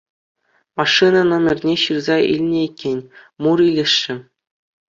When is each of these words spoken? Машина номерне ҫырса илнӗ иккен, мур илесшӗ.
Машина 0.79 1.19
номерне 1.31 1.75
ҫырса 1.83 2.17
илнӗ 2.31 2.57
иккен, 2.67 2.99
мур 3.45 3.59
илесшӗ. 3.69 4.15